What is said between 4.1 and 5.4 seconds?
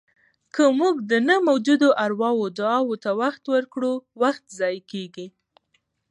وخت ضایع کېږي.